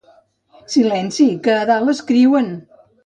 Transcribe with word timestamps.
Silenci, 0.75 1.27
que 1.49 1.59
a 1.59 1.67
dalt 1.73 1.93
escriuen! 1.97 2.49